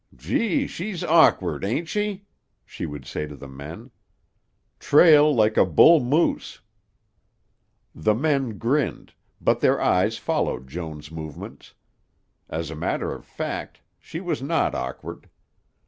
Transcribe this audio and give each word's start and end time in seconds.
"Gee, 0.15 0.65
she's 0.65 1.03
awkward, 1.03 1.63
ain't 1.63 1.87
she?" 1.87 2.25
she 2.65 2.87
would 2.87 3.05
say 3.05 3.27
to 3.27 3.35
the 3.35 3.47
men; 3.47 3.91
"trail 4.79 5.31
like 5.31 5.57
a 5.57 5.63
bull 5.63 5.99
moose!" 5.99 6.59
The 7.93 8.15
men 8.15 8.57
grinned, 8.57 9.13
but 9.39 9.59
their 9.59 9.79
eyes 9.79 10.17
followed 10.17 10.67
Joan's 10.67 11.11
movements. 11.11 11.75
As 12.49 12.71
a 12.71 12.75
matter 12.75 13.11
of 13.13 13.23
fact, 13.27 13.81
she 13.99 14.19
was 14.19 14.41
not 14.41 14.73
awkward. 14.73 15.29